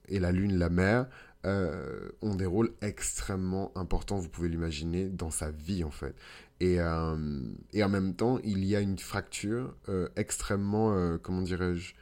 et 0.09 0.19
la 0.19 0.31
Lune, 0.31 0.57
la 0.57 0.69
mer, 0.69 1.07
euh, 1.45 2.09
ont 2.23 2.33
des 2.33 2.47
rôles 2.47 2.71
extrêmement 2.81 3.71
importants, 3.75 4.17
vous 4.17 4.29
pouvez 4.29 4.49
l'imaginer, 4.49 5.09
dans 5.09 5.29
sa 5.29 5.51
vie 5.51 5.83
en 5.83 5.91
fait. 5.91 6.15
Et, 6.59 6.79
euh, 6.79 7.15
en 7.15 7.89
même 7.89 8.15
temps, 8.15 8.39
il 8.43 8.65
y 8.65 8.75
a 8.75 8.79
une 8.79 8.97
fracture 8.97 9.75
euh, 9.89 10.07
extrêmement, 10.15 11.17
comment 11.19 11.41
dirais-je, 11.41 11.93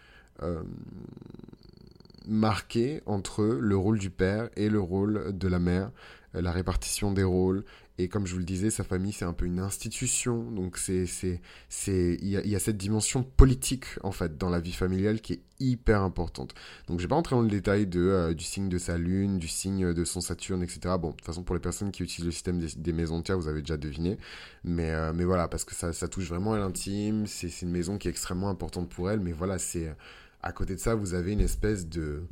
marquée 2.26 3.02
entre 3.06 3.44
le 3.44 3.76
rôle 3.76 4.00
du 4.00 4.10
père 4.10 4.50
et 4.56 4.70
le 4.70 4.80
rôle 4.80 5.38
de 5.38 5.48
la 5.50 5.60
mère. 5.60 5.92
La 6.34 6.52
répartition 6.52 7.12
des 7.12 7.24
rôles. 7.24 7.64
Et 8.00 8.08
comme 8.08 8.26
je 8.26 8.34
vous 8.34 8.40
le 8.40 8.44
disais, 8.44 8.72
sa 8.72 8.84
famille, 8.84 9.14
c'est 9.14 9.26
un 9.26 9.34
peu 9.34 9.46
une 9.46 9.60
institution. 9.60 10.50
Donc, 10.50 10.80
c'est, 10.80 11.06
c'est, 11.06 12.18
il 12.22 12.28
y 12.28 12.56
a, 12.56 12.60
cette 12.60 12.78
dimension 12.78 13.22
politique, 13.22 13.86
en 14.02 14.12
fait, 14.12 14.36
dans 14.36 14.50
la 14.50 14.60
vie 14.60 14.72
familiale 14.72 15.22
qui 15.22 15.34
est 15.34 15.42
hyper 15.60 16.02
importante. 16.02 16.56
Donc, 16.88 17.00
je 17.00 17.04
vais 17.04 17.10
pas 17.10 17.16
entrer 17.16 17.36
dans 17.36 17.44
le 17.44 17.50
détail 17.50 17.86
de, 17.86 18.02
euh, 18.02 18.34
du 18.34 18.44
signe 18.44 18.68
de 18.68 18.80
sa 18.80 18.98
lune, 18.98 19.38
du 19.38 19.48
signe 19.48 19.94
de 19.94 20.06
son 20.06 20.22
Saturne, 20.22 20.64
etc. 20.64 20.96
Bon, 21.00 21.10
de 21.10 21.16
toute 21.18 21.26
façon, 21.26 21.44
pour 21.44 21.56
les 21.56 21.62
personnes 21.62 21.92
qui 21.92 22.02
utilisent 22.02 22.26
le 22.26 22.32
système 22.32 22.60
des, 22.60 22.70
des 22.76 22.94
maisons 22.94 23.20
de 23.20 23.24
terre, 23.24 23.38
vous 23.38 23.48
avez 23.48 23.62
déjà 23.62 23.78
deviné. 23.78 24.18
Mais, 24.64 24.90
euh, 24.90 25.14
mais 25.14 25.24
voilà, 25.24 25.48
parce 25.48 25.64
que 25.64 25.76
ça, 25.76 25.94
ça 25.94 26.08
touche 26.08 26.30
vraiment 26.30 26.54
à 26.54 26.58
l'intime. 26.58 27.28
C'est, 27.28 27.50
c'est 27.50 27.68
une 27.68 27.72
maison 27.72 28.00
qui 28.00 28.08
est 28.08 28.12
extrêmement 28.12 28.50
importante 28.50 28.90
pour 28.90 29.12
elle. 29.12 29.20
Mais 29.20 29.34
voilà, 29.34 29.60
c'est 29.60 29.96
à 30.44 30.52
côté 30.52 30.76
de 30.76 30.80
ça, 30.80 30.94
vous 30.94 31.14
avez 31.14 31.32
une 31.32 31.40
espèce 31.40 31.88
de, 31.88 32.24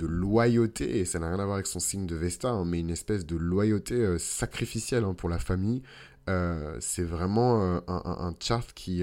loyauté, 0.00 0.98
et 1.00 1.04
ça 1.06 1.18
n'a 1.18 1.28
rien 1.28 1.40
à 1.40 1.44
voir 1.44 1.54
avec 1.54 1.66
son 1.66 1.80
signe 1.80 2.06
de 2.06 2.14
Vesta, 2.14 2.50
hein, 2.50 2.64
mais 2.66 2.80
une 2.80 2.90
espèce 2.90 3.24
de 3.24 3.36
loyauté 3.36 3.94
euh, 3.94 4.18
sacrificielle 4.18 5.04
hein, 5.04 5.14
pour 5.14 5.30
la 5.30 5.38
famille. 5.38 5.82
Euh, 6.28 6.76
c'est 6.80 7.02
vraiment 7.02 7.62
euh, 7.62 7.80
un, 7.88 8.34
un, 8.50 8.60
qui, 8.74 9.02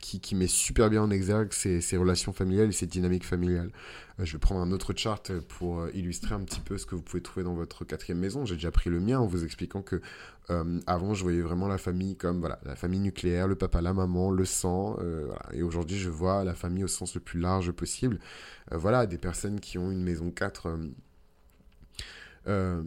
qui, 0.00 0.20
qui, 0.20 0.34
met 0.34 0.46
super 0.46 0.90
bien 0.90 1.02
en 1.02 1.10
exergue 1.10 1.52
ses 1.52 1.96
relations 1.96 2.32
familiales 2.32 2.68
et 2.68 2.72
ses 2.72 2.86
dynamiques 2.86 3.24
familiales. 3.24 3.70
je 4.18 4.32
vais 4.32 4.38
prendre 4.38 4.60
un 4.60 4.72
autre 4.72 4.92
chart 4.96 5.32
pour 5.48 5.88
illustrer 5.94 6.34
un 6.34 6.40
petit 6.40 6.60
peu 6.60 6.78
ce 6.78 6.86
que 6.86 6.94
vous 6.94 7.02
pouvez 7.02 7.22
trouver 7.22 7.44
dans 7.44 7.54
votre 7.54 7.84
quatrième 7.84 8.18
maison. 8.18 8.44
J'ai 8.44 8.54
déjà 8.54 8.70
pris 8.70 8.90
le 8.90 9.00
mien 9.00 9.18
en 9.18 9.26
vous 9.26 9.44
expliquant 9.44 9.82
que 9.82 10.00
euh, 10.50 10.80
avant, 10.86 11.14
je 11.14 11.22
voyais 11.22 11.40
vraiment 11.40 11.66
la 11.66 11.78
famille 11.78 12.16
comme 12.16 12.40
voilà, 12.40 12.58
la 12.64 12.76
famille 12.76 13.00
nucléaire, 13.00 13.48
le 13.48 13.56
papa, 13.56 13.80
la 13.80 13.92
maman, 13.92 14.30
le 14.30 14.44
sang. 14.44 14.96
Euh. 15.00 15.28
Et 15.52 15.62
aujourd'hui, 15.62 15.98
je 15.98 16.08
vois 16.08 16.44
la 16.44 16.54
famille 16.54 16.84
au 16.84 16.88
sens 16.88 17.14
le 17.14 17.20
plus 17.20 17.40
large 17.40 17.72
possible. 17.72 18.18
Euh, 18.72 18.76
voilà, 18.76 19.06
des 19.06 19.18
personnes 19.18 19.60
qui 19.60 19.78
ont 19.78 19.90
une 19.90 20.02
maison 20.02 20.30
4 20.30 20.78
euh, 22.48 22.82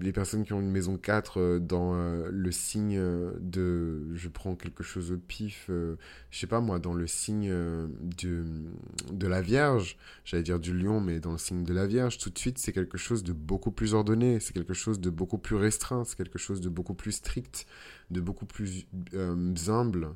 les 0.00 0.12
personnes 0.12 0.44
qui 0.44 0.52
ont 0.52 0.60
une 0.60 0.70
maison 0.70 0.96
4 0.96 1.40
euh, 1.40 1.58
dans 1.58 1.94
euh, 1.94 2.28
le 2.30 2.50
signe 2.52 3.00
de. 3.40 4.14
Je 4.14 4.28
prends 4.28 4.54
quelque 4.54 4.82
chose 4.82 5.12
au 5.12 5.16
pif, 5.16 5.66
je 5.68 6.38
sais 6.38 6.46
pas 6.46 6.60
moi, 6.60 6.78
dans 6.78 6.94
le 6.94 7.06
signe 7.06 7.50
de, 7.50 8.44
de 9.12 9.26
la 9.26 9.40
Vierge, 9.42 9.96
j'allais 10.24 10.42
dire 10.42 10.58
du 10.58 10.76
lion, 10.76 11.00
mais 11.00 11.20
dans 11.20 11.32
le 11.32 11.38
signe 11.38 11.64
de 11.64 11.72
la 11.72 11.86
Vierge, 11.86 12.18
tout 12.18 12.30
de 12.30 12.38
suite, 12.38 12.58
c'est 12.58 12.72
quelque 12.72 12.98
chose 12.98 13.22
de 13.22 13.32
beaucoup 13.32 13.70
plus 13.70 13.94
ordonné, 13.94 14.40
c'est 14.40 14.52
quelque 14.52 14.74
chose 14.74 15.00
de 15.00 15.10
beaucoup 15.10 15.38
plus 15.38 15.56
restreint, 15.56 16.04
c'est 16.04 16.16
quelque 16.16 16.38
chose 16.38 16.60
de 16.60 16.68
beaucoup 16.68 16.94
plus 16.94 17.12
strict, 17.12 17.66
de 18.10 18.20
beaucoup 18.20 18.46
plus 18.46 18.86
humble. 19.68 20.08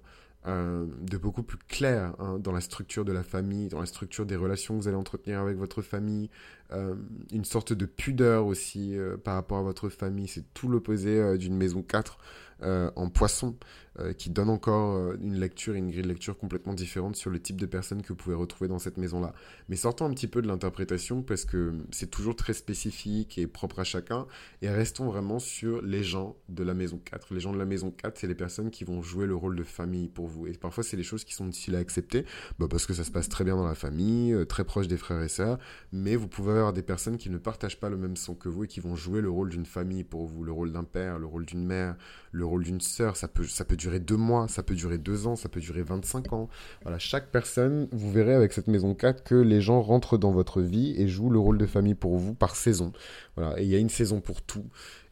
Euh, 0.46 0.84
de 1.00 1.16
beaucoup 1.16 1.42
plus 1.42 1.56
clair 1.56 2.14
hein, 2.18 2.38
dans 2.38 2.52
la 2.52 2.60
structure 2.60 3.06
de 3.06 3.12
la 3.12 3.22
famille, 3.22 3.68
dans 3.68 3.80
la 3.80 3.86
structure 3.86 4.26
des 4.26 4.36
relations 4.36 4.76
que 4.76 4.82
vous 4.82 4.88
allez 4.88 4.96
entretenir 4.96 5.40
avec 5.40 5.56
votre 5.56 5.80
famille, 5.80 6.28
euh, 6.70 6.96
une 7.32 7.46
sorte 7.46 7.72
de 7.72 7.86
pudeur 7.86 8.44
aussi 8.44 8.94
euh, 8.94 9.16
par 9.16 9.36
rapport 9.36 9.56
à 9.56 9.62
votre 9.62 9.88
famille. 9.88 10.28
C'est 10.28 10.44
tout 10.52 10.68
l'opposé 10.68 11.38
d'une 11.38 11.56
maison 11.56 11.80
4 11.80 12.18
en 12.62 13.08
poisson. 13.10 13.56
Euh, 14.00 14.12
qui 14.12 14.28
donne 14.28 14.50
encore 14.50 14.96
euh, 14.96 15.16
une 15.20 15.38
lecture 15.38 15.76
et 15.76 15.78
une 15.78 15.88
grille 15.88 16.02
de 16.02 16.08
lecture 16.08 16.36
complètement 16.36 16.74
différente 16.74 17.14
sur 17.14 17.30
le 17.30 17.38
type 17.38 17.60
de 17.60 17.66
personnes 17.66 18.02
que 18.02 18.08
vous 18.08 18.16
pouvez 18.16 18.34
retrouver 18.34 18.66
dans 18.66 18.80
cette 18.80 18.96
maison-là. 18.96 19.32
Mais 19.68 19.76
sortons 19.76 20.04
un 20.04 20.10
petit 20.10 20.26
peu 20.26 20.42
de 20.42 20.48
l'interprétation 20.48 21.22
parce 21.22 21.44
que 21.44 21.72
c'est 21.92 22.10
toujours 22.10 22.34
très 22.34 22.54
spécifique 22.54 23.38
et 23.38 23.46
propre 23.46 23.78
à 23.78 23.84
chacun. 23.84 24.26
Et 24.62 24.68
restons 24.68 25.06
vraiment 25.06 25.38
sur 25.38 25.80
les 25.80 26.02
gens 26.02 26.34
de 26.48 26.64
la 26.64 26.74
maison 26.74 26.98
4. 27.04 27.32
Les 27.34 27.38
gens 27.38 27.52
de 27.52 27.58
la 27.58 27.66
maison 27.66 27.92
4, 27.92 28.18
c'est 28.18 28.26
les 28.26 28.34
personnes 28.34 28.72
qui 28.72 28.82
vont 28.82 29.00
jouer 29.00 29.26
le 29.26 29.36
rôle 29.36 29.54
de 29.54 29.62
famille 29.62 30.08
pour 30.08 30.26
vous. 30.26 30.48
Et 30.48 30.54
parfois, 30.54 30.82
c'est 30.82 30.96
les 30.96 31.04
choses 31.04 31.22
qui 31.22 31.34
sont 31.34 31.46
difficiles 31.46 31.76
à 31.76 31.78
accepter 31.78 32.24
bah 32.58 32.66
parce 32.68 32.86
que 32.86 32.94
ça 32.94 33.04
se 33.04 33.12
passe 33.12 33.28
très 33.28 33.44
bien 33.44 33.54
dans 33.54 33.68
la 33.68 33.76
famille, 33.76 34.32
euh, 34.32 34.44
très 34.44 34.64
proche 34.64 34.88
des 34.88 34.96
frères 34.96 35.22
et 35.22 35.28
sœurs. 35.28 35.60
Mais 35.92 36.16
vous 36.16 36.26
pouvez 36.26 36.50
avoir 36.50 36.72
des 36.72 36.82
personnes 36.82 37.16
qui 37.16 37.30
ne 37.30 37.38
partagent 37.38 37.78
pas 37.78 37.90
le 37.90 37.96
même 37.96 38.16
son 38.16 38.34
que 38.34 38.48
vous 38.48 38.64
et 38.64 38.66
qui 38.66 38.80
vont 38.80 38.96
jouer 38.96 39.20
le 39.20 39.30
rôle 39.30 39.50
d'une 39.50 39.66
famille 39.66 40.02
pour 40.02 40.26
vous, 40.26 40.42
le 40.42 40.50
rôle 40.50 40.72
d'un 40.72 40.82
père, 40.82 41.20
le 41.20 41.26
rôle 41.26 41.46
d'une 41.46 41.64
mère, 41.64 41.94
le 42.32 42.43
rôle 42.44 42.64
d'une 42.64 42.80
sœur. 42.80 43.16
Ça 43.16 43.28
peut, 43.28 43.44
ça 43.44 43.64
peut 43.64 43.76
durer 43.76 44.00
deux 44.00 44.16
mois, 44.16 44.48
ça 44.48 44.62
peut 44.62 44.74
durer 44.74 44.98
deux 44.98 45.26
ans, 45.26 45.36
ça 45.36 45.48
peut 45.48 45.60
durer 45.60 45.82
25 45.82 46.32
ans. 46.32 46.48
Voilà, 46.82 46.98
chaque 46.98 47.30
personne, 47.30 47.88
vous 47.92 48.10
verrez 48.10 48.34
avec 48.34 48.52
cette 48.52 48.68
maison 48.68 48.94
4 48.94 49.24
que 49.24 49.34
les 49.34 49.60
gens 49.60 49.80
rentrent 49.80 50.18
dans 50.18 50.32
votre 50.32 50.60
vie 50.60 50.94
et 50.96 51.08
jouent 51.08 51.30
le 51.30 51.38
rôle 51.38 51.58
de 51.58 51.66
famille 51.66 51.94
pour 51.94 52.16
vous 52.16 52.34
par 52.34 52.56
saison. 52.56 52.92
Voilà, 53.36 53.60
et 53.60 53.64
il 53.64 53.68
y 53.70 53.74
a 53.74 53.78
une 53.78 53.88
saison 53.88 54.20
pour 54.20 54.42
tout. 54.42 54.64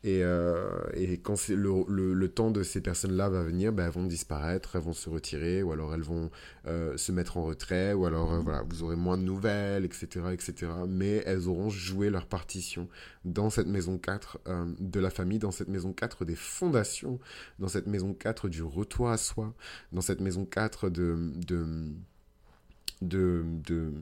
Et, 0.05 0.25
euh, 0.25 0.69
et 0.95 1.19
quand 1.19 1.49
le, 1.49 1.85
le, 1.87 2.13
le, 2.13 2.29
temps 2.29 2.51
de 2.51 2.65
ces 2.65 2.81
personnes-là 2.81 3.29
va 3.29 3.45
venir, 3.45 3.73
ben, 3.73 3.87
elles 3.87 3.93
vont 3.93 4.05
disparaître, 4.05 4.75
elles 4.75 4.83
vont 4.83 4.93
se 4.93 5.09
retirer, 5.09 5.63
ou 5.63 5.71
alors 5.71 5.95
elles 5.95 6.03
vont 6.03 6.29
euh, 6.67 6.97
se 6.97 7.13
mettre 7.13 7.37
en 7.37 7.45
retrait, 7.45 7.93
ou 7.93 8.05
alors 8.05 8.33
euh, 8.33 8.41
voilà, 8.41 8.65
vous 8.69 8.83
aurez 8.83 8.97
moins 8.97 9.17
de 9.17 9.23
nouvelles, 9.23 9.85
etc., 9.85 10.09
etc. 10.33 10.73
Mais 10.89 11.23
elles 11.25 11.47
auront 11.47 11.71
joué 11.71 12.11
leur 12.11 12.27
partition 12.27 12.89
dans 13.25 13.49
cette 13.49 13.69
maison 13.69 13.97
4 13.97 14.41
euh, 14.49 14.73
de 14.81 14.99
la 14.99 15.11
famille, 15.11 15.39
dans 15.39 15.53
cette 15.53 15.69
maison 15.69 15.93
4 15.93 16.25
des 16.25 16.37
fondations, 16.37 17.21
dans 17.61 17.69
cette 17.69 17.87
maison 17.87 18.13
4 18.13 18.49
du 18.49 18.65
retour 18.65 19.09
à 19.09 19.17
soi, 19.17 19.55
dans 19.93 20.01
cette 20.01 20.21
maison 20.21 20.45
4 20.45 20.91
de, 20.91 21.31
de, 21.47 21.93
de, 23.03 23.45
de 23.69 23.93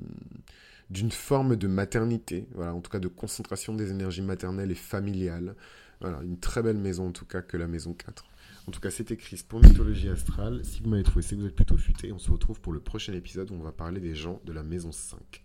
d'une 0.89 1.13
forme 1.13 1.55
de 1.55 1.69
maternité, 1.69 2.49
voilà, 2.53 2.75
en 2.75 2.81
tout 2.81 2.91
cas 2.91 2.99
de 2.99 3.07
concentration 3.09 3.75
des 3.75 3.91
énergies 3.91 4.23
maternelles 4.23 4.73
et 4.73 4.77
familiales. 4.77 5.55
Voilà, 6.01 6.21
une 6.23 6.39
très 6.39 6.63
belle 6.63 6.79
maison 6.79 7.09
en 7.09 7.13
tout 7.13 7.27
cas 7.27 7.43
que 7.43 7.57
la 7.57 7.67
maison 7.67 7.93
4. 7.93 8.25
En 8.67 8.73
tout 8.73 8.81
cas, 8.81 8.91
c'était 8.91 9.17
Chris 9.17 9.43
pour 9.47 9.61
Mythologie 9.61 10.09
Astrale. 10.09 10.65
Si 10.65 10.83
vous 10.83 10.91
m'avez 10.91 11.03
trouvé, 11.03 11.23
c'est 11.23 11.35
que 11.35 11.41
vous 11.41 11.47
êtes 11.47 11.57
plutôt 11.57 11.77
futé. 11.77 12.13
On 12.13 12.19
se 12.19 12.31
retrouve 12.31 12.61
pour 12.61 12.73
le 12.73 12.81
prochain 12.81 13.13
épisode 13.13 13.51
où 13.51 13.55
on 13.55 13.63
va 13.63 13.73
parler 13.73 14.01
des 14.01 14.15
gens 14.15 14.41
de 14.45 14.53
la 14.53 14.63
maison 14.63 14.93
5. 14.93 15.43